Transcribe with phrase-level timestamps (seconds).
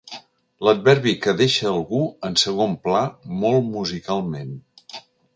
[0.67, 1.99] L'adverbi que deixa algú
[2.29, 3.01] en segon pla
[3.43, 4.57] molt musicalment.